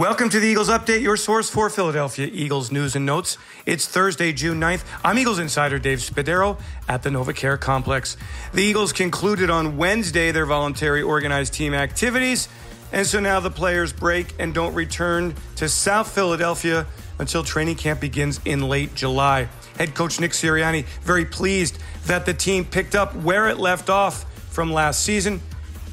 Welcome 0.00 0.30
to 0.30 0.40
the 0.40 0.46
Eagles 0.46 0.70
Update, 0.70 1.02
your 1.02 1.18
source 1.18 1.50
for 1.50 1.68
Philadelphia 1.68 2.26
Eagles 2.32 2.72
news 2.72 2.96
and 2.96 3.04
notes. 3.04 3.36
It's 3.66 3.86
Thursday, 3.86 4.32
June 4.32 4.58
9th. 4.58 4.82
I'm 5.04 5.18
Eagles 5.18 5.38
insider 5.38 5.78
Dave 5.78 5.98
Spadaro 5.98 6.58
at 6.88 7.02
the 7.02 7.10
NovaCare 7.10 7.60
Complex. 7.60 8.16
The 8.54 8.62
Eagles 8.62 8.94
concluded 8.94 9.50
on 9.50 9.76
Wednesday 9.76 10.32
their 10.32 10.46
voluntary 10.46 11.02
organized 11.02 11.52
team 11.52 11.74
activities, 11.74 12.48
and 12.92 13.06
so 13.06 13.20
now 13.20 13.40
the 13.40 13.50
players 13.50 13.92
break 13.92 14.34
and 14.38 14.54
don't 14.54 14.72
return 14.72 15.34
to 15.56 15.68
South 15.68 16.10
Philadelphia 16.10 16.86
until 17.18 17.44
training 17.44 17.76
camp 17.76 18.00
begins 18.00 18.40
in 18.46 18.70
late 18.70 18.94
July. 18.94 19.48
Head 19.76 19.94
coach 19.94 20.18
Nick 20.18 20.30
Sirianni 20.30 20.86
very 21.02 21.26
pleased 21.26 21.78
that 22.06 22.24
the 22.24 22.32
team 22.32 22.64
picked 22.64 22.94
up 22.94 23.14
where 23.16 23.50
it 23.50 23.58
left 23.58 23.90
off 23.90 24.24
from 24.50 24.72
last 24.72 25.04
season, 25.04 25.42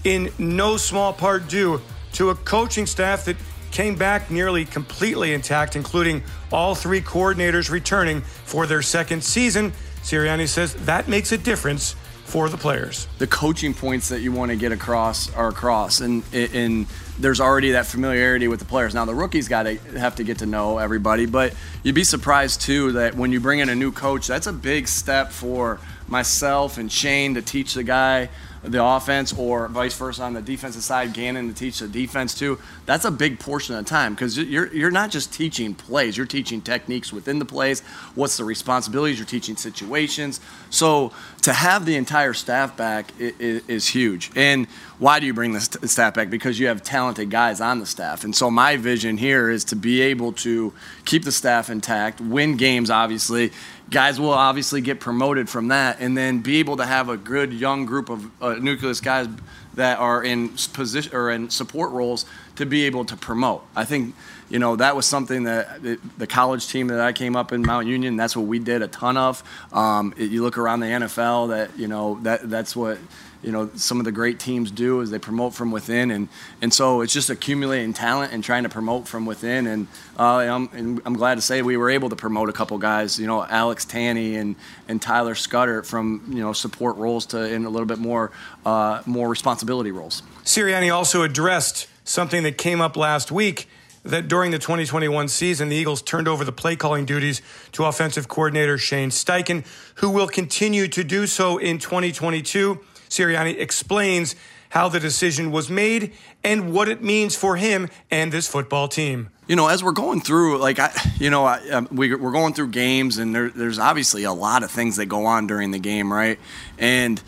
in 0.05 0.31
no 0.39 0.77
small 0.77 1.11
part 1.11 1.49
due 1.49 1.81
to 2.13 2.29
a 2.29 2.35
coaching 2.35 2.85
staff 2.85 3.26
that 3.26 3.35
came 3.77 3.95
back 3.95 4.31
nearly 4.31 4.66
completely 4.66 5.36
intact, 5.36 5.76
including 5.76 6.23
all 6.52 6.73
three 6.73 6.99
coordinators 6.99 7.70
returning 7.70 8.22
for 8.22 8.66
their 8.66 8.81
second 8.81 9.23
season. 9.23 9.72
Sirianni 10.02 10.48
says 10.48 10.73
that 10.88 11.08
makes 11.08 11.31
a 11.31 11.38
difference 11.38 11.95
for 12.26 12.49
the 12.49 12.58
players. 12.58 13.08
The 13.20 13.27
coaching 13.27 13.76
points 13.76 14.09
that 14.09 14.21
you 14.21 14.32
want 14.32 14.49
to 14.49 14.58
get 14.58 14.71
across 14.71 15.32
are 15.35 15.49
across, 15.49 16.02
and 16.02 16.23
and 16.34 16.88
there's 17.20 17.40
already 17.40 17.73
that 17.73 17.85
familiarity 17.85 18.48
with 18.48 18.58
the 18.58 18.66
players. 18.66 18.95
Now 18.95 19.05
the 19.05 19.13
rookies 19.13 19.48
got 19.48 19.63
to 19.63 19.76
have 19.96 20.16
to 20.16 20.23
get 20.23 20.40
to 20.40 20.48
know 20.48 20.80
everybody, 20.80 21.27
but 21.27 21.54
you'd 21.84 21.94
be 21.94 22.04
surprised 22.04 22.62
too 22.62 22.94
that 22.94 23.13
when 23.13 23.32
you 23.32 23.40
bring 23.40 23.59
in 23.59 23.70
a 23.70 23.76
new 23.76 23.91
coach, 23.91 24.26
that's 24.26 24.48
a 24.48 24.54
big 24.54 24.88
step 24.88 25.32
for 25.32 25.80
myself 26.07 26.80
and 26.80 26.91
Shane 26.91 27.35
to 27.35 27.44
teach 27.44 27.76
the 27.76 27.84
guy 27.84 28.30
the 28.63 28.84
offense 28.84 29.34
or 29.38 29.67
vice 29.67 29.95
versa 29.97 30.23
on 30.23 30.34
the 30.34 30.41
defensive 30.41 30.84
side, 30.84 31.13
Gannon 31.13 31.48
to 31.48 31.53
teach 31.53 31.79
the 31.79 31.88
defense 31.88 32.34
too. 32.34 32.59
That's 32.85 33.05
a 33.05 33.11
big 33.11 33.39
portion 33.39 33.75
of 33.75 33.85
the 33.85 33.89
time 33.89 34.13
because 34.13 34.38
you're 34.38 34.73
you're 34.73 34.91
not 34.91 35.11
just 35.11 35.34
teaching 35.34 35.73
plays, 35.73 36.18
you're 36.18 36.26
teaching 36.26 36.62
techniques 36.62 37.13
within 37.13 37.40
the 37.40 37.45
plays. 37.45 37.82
What's 38.15 38.37
the 38.37 38.43
responsibilities? 38.43 39.17
You're 39.17 39.27
teaching 39.27 39.55
situations. 39.55 40.40
So 40.70 41.12
to 41.43 41.54
have 41.54 41.85
the 41.85 41.95
entire 41.95 42.34
staff 42.34 42.76
back 42.76 43.12
is, 43.20 43.63
is 43.67 43.87
huge. 43.87 44.32
And 44.35 44.67
why 44.99 45.20
do 45.20 45.27
you 45.27 45.34
bring 45.34 45.54
the 45.54 45.62
staff 45.62 46.15
back? 46.15 46.29
Because 46.29 46.60
you 46.60 46.67
have 46.67 46.82
talented 46.82 47.29
guys 47.29 47.62
on 47.62 47.79
the 47.79 47.85
staff. 47.85 48.23
And 48.23 48.35
so 48.35 48.49
my 48.49 48.77
vision 48.77 49.17
here 49.17 49.49
is 49.49 49.63
to 49.65 49.76
be 49.76 50.01
able 50.01 50.34
to 50.34 50.73
keep 51.05 51.23
the 51.23 51.32
staff 51.32 51.70
intact, 51.70 52.20
win 52.20 52.57
games, 52.57 52.89
obviously. 52.89 53.51
Guys 53.90 54.20
will 54.20 54.32
obviously 54.32 54.82
get 54.82 54.99
promoted 54.99 55.49
from 55.49 55.70
that, 55.70 55.98
and 55.99 56.18
then 56.18 56.40
be 56.40 56.57
able 56.57 56.77
to 56.77 56.85
have 56.85 57.10
a 57.10 57.18
good 57.18 57.54
young 57.54 57.85
group 57.85 58.10
of 58.10 58.29
uh, 58.41 58.55
nucleus 58.55 58.99
guys 58.99 59.27
that 59.76 59.99
are 59.99 60.24
in 60.24 60.49
position 60.74 61.16
or 61.16 61.32
in 61.32 61.49
support 61.49 61.91
roles 61.91 62.26
to 62.55 62.66
be 62.66 62.85
able 62.85 63.05
to 63.05 63.16
promote. 63.16 63.63
I 63.76 63.85
think 63.85 64.16
you 64.50 64.59
know 64.59 64.75
that 64.75 64.96
was 64.96 65.06
something 65.06 65.44
that 65.44 65.81
the 66.18 66.28
college 66.28 66.68
team 66.68 66.88
that 66.88 67.00
I 67.00 67.13
came 67.13 67.35
up 67.35 67.53
in 67.53 67.62
Mount 67.62 67.88
Union. 67.88 68.18
That's 68.18 68.35
what 68.35 68.47
we 68.47 68.59
did 68.59 68.81
a 68.81 68.88
ton 68.88 69.16
of. 69.16 69.44
Um, 69.72 70.13
you 70.18 70.44
look 70.44 70.57
around 70.57 70.81
the 70.81 70.88
NFL, 70.88 71.50
that 71.50 71.78
you 71.78 71.88
know 71.88 72.19
that 72.24 72.50
that's 72.50 72.75
what 72.75 72.97
you 73.41 73.52
know 73.52 73.69
some 73.75 74.00
of 74.00 74.06
the 74.06 74.12
great 74.12 74.40
teams 74.40 74.72
do 74.72 75.02
is 75.02 75.09
they 75.09 75.19
promote 75.19 75.53
from 75.53 75.72
within 75.72 76.12
and 76.12 76.28
and 76.62 76.74
so 76.74 77.02
it's 77.02 77.13
just 77.13 77.30
accumulating 77.30 77.94
talent 77.94 78.34
and 78.34 78.44
trying 78.44 78.63
to 78.63 78.69
promote 78.69 79.07
from 79.07 79.25
within 79.25 79.68
and, 79.68 79.88
uh, 80.18 80.38
I'm, 80.38 81.02
I'm 81.06 81.13
glad 81.13 81.35
to 81.35 81.41
say 81.41 81.62
we 81.62 81.78
were 81.78 81.90
able 81.90 82.09
to 82.09 82.16
promote 82.16 82.50
a 82.50 82.53
couple 82.53 82.78
guys 82.78 83.19
you 83.19 83.28
know 83.28 83.46
Alex 83.46 83.85
Tanney 83.85 84.35
and 84.35 84.56
and 84.88 85.02
Tyler 85.02 85.35
Scudder 85.35 85.84
from 85.84 86.24
you 86.29 86.41
know 86.41 86.53
support 86.53 86.97
roles 86.97 87.25
to 87.28 87.53
in 87.53 87.66
a 87.66 87.69
little 87.69 87.85
bit 87.85 88.00
more 88.00 88.31
uh, 88.66 89.02
more 89.06 89.28
responsibility 89.29 89.91
roles. 89.91 90.24
Sirianni 90.44 90.94
also 90.94 91.24
addressed 91.24 91.88
something 92.03 92.44
that 92.44 92.57
came 92.57 92.81
up 92.81 92.96
last 92.96 93.31
week 93.31 93.68
that 94.03 94.28
during 94.28 94.51
the 94.51 94.59
2021 94.59 95.28
season, 95.28 95.69
the 95.69 95.75
Eagles 95.75 96.01
turned 96.01 96.28
over 96.28 96.44
the 96.44 96.51
play 96.51 96.75
calling 96.75 97.06
duties 97.06 97.41
to 97.74 97.85
offensive 97.85 98.28
coordinator 98.28 98.78
Shane 98.78 99.09
Steichen, 99.09 99.66
who 99.95 100.09
will 100.09 100.28
continue 100.28 100.88
to 100.88 101.03
do 101.03 101.28
so 101.28 101.57
in 101.57 101.78
2022. 101.78 102.79
Sirianni 103.09 103.59
explains 103.59 104.35
how 104.69 104.90
the 104.90 105.00
decision 105.00 105.51
was 105.51 105.69
made 105.69 106.13
and 106.44 106.73
what 106.73 106.90
it 106.90 107.01
means 107.01 107.35
for 107.35 107.56
him 107.56 107.90
and 108.12 108.31
this 108.31 108.47
football 108.47 108.88
team. 108.88 109.29
You 109.47 109.56
know, 109.56 109.68
as 109.68 109.84
we're 109.84 109.94
going 109.94 110.19
through, 110.19 110.57
like 110.57 110.78
I, 110.79 110.91
you 111.19 111.29
know, 111.29 111.46
I, 111.46 111.67
um, 111.69 111.88
we, 111.91 112.12
are 112.12 112.17
going 112.17 112.53
through 112.53 112.69
games, 112.69 113.17
and 113.17 113.34
there, 113.34 113.50
there's 113.50 113.79
obviously 113.79 114.23
a 114.23 114.34
lot 114.34 114.63
of 114.63 114.72
things 114.72 114.97
that 114.97 115.06
go 115.06 115.25
on 115.25 115.47
during 115.47 115.72
the 115.72 115.79
game, 115.79 116.12
right? 116.12 116.38
And 116.78 117.22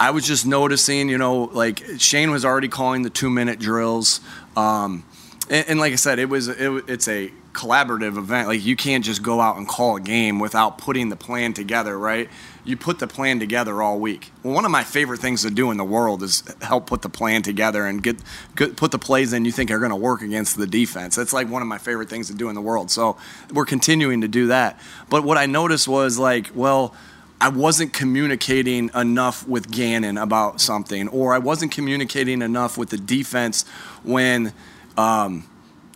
I 0.00 0.10
was 0.10 0.26
just 0.26 0.46
noticing, 0.46 1.08
you 1.08 1.18
know, 1.18 1.44
like 1.44 1.82
Shane 1.98 2.30
was 2.30 2.44
already 2.44 2.68
calling 2.68 3.02
the 3.02 3.10
two 3.10 3.28
minute 3.28 3.58
drills, 3.58 4.20
um, 4.56 5.04
and, 5.50 5.68
and, 5.68 5.78
like 5.78 5.92
I 5.92 5.96
said, 5.96 6.18
it 6.18 6.28
was 6.30 6.48
it, 6.48 6.84
it's 6.88 7.08
a 7.08 7.30
collaborative 7.56 8.18
event. 8.18 8.48
Like 8.48 8.64
you 8.64 8.76
can't 8.76 9.04
just 9.04 9.22
go 9.22 9.40
out 9.40 9.56
and 9.56 9.66
call 9.66 9.96
a 9.96 10.00
game 10.00 10.38
without 10.38 10.78
putting 10.78 11.08
the 11.08 11.16
plan 11.16 11.54
together, 11.54 11.98
right? 11.98 12.28
You 12.64 12.76
put 12.76 12.98
the 12.98 13.06
plan 13.06 13.40
together 13.40 13.80
all 13.82 13.98
week. 13.98 14.30
Well, 14.42 14.52
one 14.52 14.64
of 14.64 14.70
my 14.70 14.84
favorite 14.84 15.20
things 15.20 15.42
to 15.42 15.50
do 15.50 15.70
in 15.70 15.76
the 15.76 15.84
world 15.84 16.22
is 16.22 16.42
help 16.60 16.86
put 16.86 17.02
the 17.02 17.08
plan 17.08 17.42
together 17.42 17.86
and 17.86 18.02
get, 18.02 18.16
get 18.56 18.76
put 18.76 18.90
the 18.90 18.98
plays 18.98 19.32
in 19.32 19.44
you 19.44 19.52
think 19.52 19.70
are 19.70 19.78
going 19.78 19.90
to 19.90 19.96
work 19.96 20.20
against 20.20 20.56
the 20.56 20.66
defense. 20.66 21.16
That's 21.16 21.32
like 21.32 21.48
one 21.48 21.62
of 21.62 21.68
my 21.68 21.78
favorite 21.78 22.08
things 22.08 22.26
to 22.28 22.34
do 22.34 22.48
in 22.48 22.54
the 22.54 22.60
world. 22.60 22.90
So 22.90 23.16
we're 23.52 23.66
continuing 23.66 24.20
to 24.20 24.28
do 24.28 24.48
that. 24.48 24.78
But 25.08 25.24
what 25.24 25.38
I 25.38 25.46
noticed 25.46 25.88
was 25.88 26.18
like, 26.18 26.50
well. 26.54 26.94
I 27.38 27.50
wasn't 27.50 27.92
communicating 27.92 28.90
enough 28.94 29.46
with 29.46 29.70
Gannon 29.70 30.16
about 30.16 30.58
something, 30.58 31.06
or 31.08 31.34
I 31.34 31.38
wasn't 31.38 31.70
communicating 31.70 32.40
enough 32.40 32.78
with 32.78 32.88
the 32.88 32.96
defense 32.96 33.66
when, 34.02 34.54
um, 34.96 35.44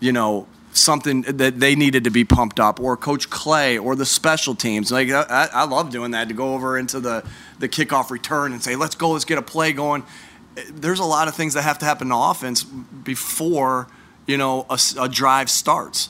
you 0.01 0.13
know, 0.13 0.47
something 0.73 1.23
that 1.23 1.61
they 1.61 1.75
needed 1.75 2.05
to 2.05 2.11
be 2.11 2.25
pumped 2.25 2.61
up, 2.61 2.81
or 2.81 2.97
Coach 2.97 3.31
Clay, 3.31 3.79
or 3.79 3.97
the 3.97 4.07
special 4.07 4.55
teams. 4.55 4.91
Like 4.93 5.11
I, 5.11 5.49
I 5.53 5.65
love 5.65 5.91
doing 5.91 6.13
that 6.13 6.29
to 6.29 6.35
go 6.35 6.55
over 6.55 6.79
into 6.79 7.01
the 7.01 7.25
the 7.59 7.69
kickoff 7.69 8.11
return 8.11 8.53
and 8.53 8.63
say, 8.63 8.77
"Let's 8.77 8.95
go, 8.95 9.11
let's 9.11 9.25
get 9.25 9.39
a 9.39 9.43
play 9.43 9.73
going." 9.73 10.05
There's 10.73 11.01
a 11.01 11.05
lot 11.05 11.29
of 11.29 11.35
things 11.35 11.55
that 11.55 11.63
have 11.63 11.79
to 11.79 11.85
happen 11.85 12.09
in 12.09 12.13
offense 12.13 12.65
before 12.65 13.89
you 14.27 14.37
know 14.37 14.67
a, 14.71 14.79
a 14.99 15.09
drive 15.09 15.51
starts 15.51 16.09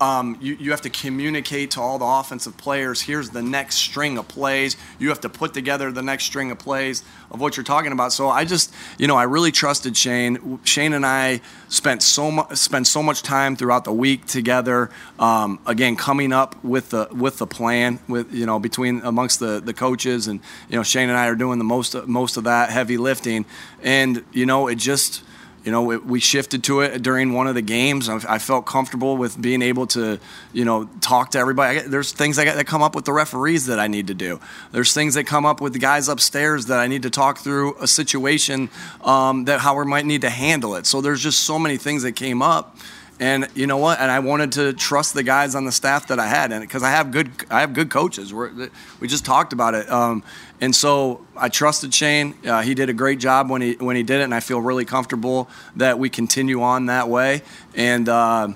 um, 0.00 0.36
you, 0.40 0.54
you 0.54 0.70
have 0.72 0.82
to 0.82 0.90
communicate 0.90 1.72
to 1.72 1.80
all 1.80 1.98
the 1.98 2.04
offensive 2.04 2.56
players 2.56 3.00
here's 3.00 3.30
the 3.30 3.42
next 3.42 3.76
string 3.76 4.18
of 4.18 4.28
plays. 4.28 4.76
You 4.98 5.08
have 5.08 5.20
to 5.22 5.28
put 5.28 5.54
together 5.54 5.90
the 5.90 6.02
next 6.02 6.24
string 6.24 6.50
of 6.50 6.58
plays 6.58 7.02
of 7.30 7.40
what 7.40 7.56
you're 7.56 7.64
talking 7.64 7.92
about. 7.92 8.12
So 8.12 8.28
i 8.28 8.44
just 8.44 8.72
you 8.98 9.06
know 9.06 9.16
i 9.16 9.24
really 9.24 9.52
trusted 9.52 9.96
shane. 9.96 10.58
Shane 10.64 10.92
and 10.92 11.06
i 11.06 11.40
spent 11.68 12.02
so 12.02 12.30
much 12.30 12.56
spent 12.56 12.86
so 12.86 13.02
much 13.02 13.22
time 13.22 13.56
throughout 13.56 13.84
the 13.84 13.92
week 13.92 14.26
together 14.26 14.90
um, 15.18 15.58
again 15.66 15.96
coming 15.96 16.32
up 16.32 16.62
with 16.64 16.90
the 16.90 17.08
with 17.12 17.38
the 17.38 17.46
plan 17.46 17.98
with 18.08 18.32
you 18.32 18.46
know 18.46 18.58
between 18.58 19.00
amongst 19.02 19.40
the 19.40 19.60
the 19.60 19.74
coaches 19.74 20.28
and 20.28 20.40
you 20.68 20.76
know 20.76 20.82
shane 20.82 21.08
and 21.08 21.18
i 21.18 21.26
are 21.26 21.34
doing 21.34 21.58
the 21.58 21.64
most 21.64 21.94
most 22.06 22.36
of 22.36 22.44
that 22.44 22.70
heavy 22.70 22.98
lifting. 22.98 23.44
And 23.82 24.24
you 24.32 24.46
know 24.46 24.68
it 24.68 24.76
just 24.76 25.22
you 25.66 25.72
know, 25.72 25.82
we 25.82 26.20
shifted 26.20 26.62
to 26.64 26.82
it 26.82 27.02
during 27.02 27.32
one 27.32 27.48
of 27.48 27.56
the 27.56 27.60
games. 27.60 28.08
I 28.08 28.38
felt 28.38 28.66
comfortable 28.66 29.16
with 29.16 29.42
being 29.42 29.62
able 29.62 29.88
to, 29.88 30.20
you 30.52 30.64
know, 30.64 30.88
talk 31.00 31.32
to 31.32 31.40
everybody. 31.40 31.80
There's 31.80 32.12
things 32.12 32.36
that 32.36 32.66
come 32.68 32.84
up 32.84 32.94
with 32.94 33.04
the 33.04 33.12
referees 33.12 33.66
that 33.66 33.80
I 33.80 33.88
need 33.88 34.06
to 34.06 34.14
do. 34.14 34.38
There's 34.70 34.94
things 34.94 35.14
that 35.14 35.24
come 35.24 35.44
up 35.44 35.60
with 35.60 35.72
the 35.72 35.80
guys 35.80 36.06
upstairs 36.06 36.66
that 36.66 36.78
I 36.78 36.86
need 36.86 37.02
to 37.02 37.10
talk 37.10 37.38
through 37.38 37.76
a 37.80 37.88
situation 37.88 38.70
um, 39.00 39.46
that 39.46 39.58
how 39.58 39.76
we 39.76 39.84
might 39.84 40.06
need 40.06 40.20
to 40.20 40.30
handle 40.30 40.76
it. 40.76 40.86
So 40.86 41.00
there's 41.00 41.20
just 41.20 41.40
so 41.40 41.58
many 41.58 41.78
things 41.78 42.04
that 42.04 42.12
came 42.12 42.42
up 42.42 42.76
and 43.18 43.48
you 43.54 43.66
know 43.66 43.78
what? 43.78 43.98
And 44.00 44.10
I 44.10 44.18
wanted 44.18 44.52
to 44.52 44.72
trust 44.72 45.14
the 45.14 45.22
guys 45.22 45.54
on 45.54 45.64
the 45.64 45.72
staff 45.72 46.08
that 46.08 46.18
I 46.18 46.26
had, 46.26 46.52
and 46.52 46.60
because 46.60 46.82
I 46.82 46.90
have 46.90 47.10
good, 47.10 47.30
I 47.50 47.60
have 47.60 47.72
good 47.72 47.90
coaches. 47.90 48.32
We're, 48.32 48.68
we 49.00 49.08
just 49.08 49.24
talked 49.24 49.52
about 49.52 49.74
it, 49.74 49.90
um, 49.90 50.22
and 50.60 50.74
so 50.74 51.24
I 51.36 51.48
trusted 51.48 51.94
Shane. 51.94 52.34
Uh, 52.46 52.62
he 52.62 52.74
did 52.74 52.90
a 52.90 52.92
great 52.92 53.18
job 53.18 53.50
when 53.50 53.62
he 53.62 53.74
when 53.74 53.96
he 53.96 54.02
did 54.02 54.20
it, 54.20 54.24
and 54.24 54.34
I 54.34 54.40
feel 54.40 54.60
really 54.60 54.84
comfortable 54.84 55.48
that 55.76 55.98
we 55.98 56.10
continue 56.10 56.62
on 56.62 56.86
that 56.86 57.08
way. 57.08 57.42
And 57.74 58.08
uh, 58.08 58.48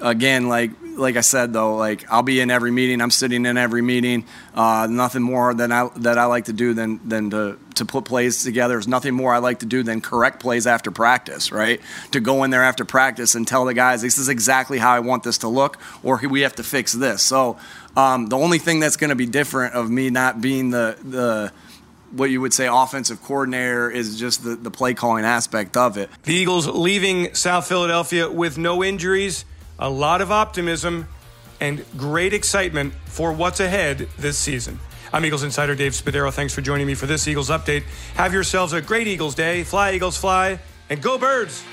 again, 0.00 0.48
like 0.48 0.70
like 0.96 1.16
I 1.16 1.20
said 1.20 1.52
though, 1.52 1.76
like 1.76 2.10
I'll 2.10 2.22
be 2.22 2.40
in 2.40 2.50
every 2.50 2.70
meeting. 2.70 3.00
I'm 3.00 3.10
sitting 3.10 3.46
in 3.46 3.56
every 3.56 3.82
meeting. 3.82 4.24
Uh, 4.54 4.86
nothing 4.90 5.22
more 5.22 5.54
than 5.54 5.72
I 5.72 5.88
that 5.96 6.18
I 6.18 6.26
like 6.26 6.46
to 6.46 6.52
do 6.52 6.74
than 6.74 7.06
than 7.08 7.30
to 7.30 7.58
to 7.76 7.84
put 7.84 8.04
plays 8.04 8.42
together. 8.42 8.74
There's 8.74 8.88
nothing 8.88 9.14
more 9.14 9.32
I 9.32 9.38
like 9.38 9.60
to 9.60 9.66
do 9.66 9.82
than 9.82 10.00
correct 10.00 10.40
plays 10.40 10.66
after 10.66 10.90
practice. 10.90 11.52
Right? 11.52 11.80
To 12.12 12.20
go 12.20 12.44
in 12.44 12.50
there 12.50 12.64
after 12.64 12.84
practice 12.84 13.34
and 13.34 13.46
tell 13.46 13.64
the 13.64 13.74
guys 13.74 14.02
this 14.02 14.18
is 14.18 14.28
exactly 14.28 14.78
how 14.78 14.92
I 14.92 15.00
want 15.00 15.22
this 15.22 15.38
to 15.38 15.48
look, 15.48 15.78
or 16.02 16.20
we 16.28 16.42
have 16.42 16.56
to 16.56 16.62
fix 16.62 16.92
this. 16.92 17.22
So 17.22 17.58
um, 17.96 18.26
the 18.26 18.36
only 18.36 18.58
thing 18.58 18.80
that's 18.80 18.96
going 18.96 19.10
to 19.10 19.16
be 19.16 19.26
different 19.26 19.74
of 19.74 19.90
me 19.90 20.10
not 20.10 20.40
being 20.40 20.70
the 20.70 20.96
the 21.02 21.52
what 22.10 22.30
you 22.30 22.40
would 22.40 22.54
say 22.54 22.66
offensive 22.66 23.22
coordinator 23.22 23.90
is 23.90 24.18
just 24.18 24.42
the, 24.42 24.56
the 24.56 24.70
play 24.70 24.94
calling 24.94 25.26
aspect 25.26 25.76
of 25.76 25.98
it. 25.98 26.08
The 26.22 26.32
Eagles 26.32 26.66
leaving 26.66 27.34
South 27.34 27.68
Philadelphia 27.68 28.30
with 28.30 28.56
no 28.56 28.82
injuries 28.82 29.44
a 29.78 29.88
lot 29.88 30.20
of 30.20 30.32
optimism 30.32 31.08
and 31.60 31.84
great 31.96 32.32
excitement 32.32 32.94
for 33.06 33.32
what's 33.32 33.60
ahead 33.60 34.08
this 34.18 34.38
season. 34.38 34.78
I'm 35.12 35.24
Eagles 35.24 35.42
insider 35.42 35.74
Dave 35.74 35.92
Spadaro. 35.92 36.32
Thanks 36.32 36.52
for 36.52 36.60
joining 36.60 36.86
me 36.86 36.94
for 36.94 37.06
this 37.06 37.26
Eagles 37.26 37.50
update. 37.50 37.82
Have 38.14 38.32
yourselves 38.32 38.72
a 38.72 38.80
great 38.80 39.06
Eagles 39.06 39.34
day. 39.34 39.64
Fly, 39.64 39.92
Eagles, 39.92 40.16
fly, 40.16 40.58
and 40.90 41.00
go, 41.02 41.18
birds! 41.18 41.64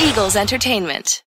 Eagles 0.00 0.36
Entertainment. 0.36 1.22